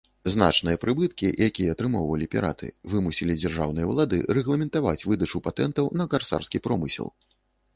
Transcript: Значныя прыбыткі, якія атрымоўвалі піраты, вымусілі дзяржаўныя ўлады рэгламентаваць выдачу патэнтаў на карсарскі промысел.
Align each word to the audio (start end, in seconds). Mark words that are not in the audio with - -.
Значныя 0.33 0.77
прыбыткі, 0.83 1.27
якія 1.47 1.73
атрымоўвалі 1.75 2.27
піраты, 2.33 2.69
вымусілі 2.93 3.37
дзяржаўныя 3.41 3.91
ўлады 3.91 4.17
рэгламентаваць 4.39 4.97
выдачу 5.09 5.43
патэнтаў 5.49 5.85
на 6.03 6.09
карсарскі 6.15 6.57
промысел. 6.71 7.07